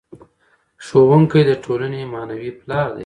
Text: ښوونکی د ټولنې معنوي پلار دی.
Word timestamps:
ښوونکی 0.85 1.41
د 1.49 1.51
ټولنې 1.63 2.01
معنوي 2.13 2.51
پلار 2.59 2.87
دی. 2.95 2.99